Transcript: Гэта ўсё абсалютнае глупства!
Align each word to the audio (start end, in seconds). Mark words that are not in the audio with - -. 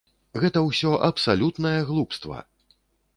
Гэта 0.43 0.61
ўсё 0.69 0.93
абсалютнае 1.09 1.73
глупства! 1.91 2.39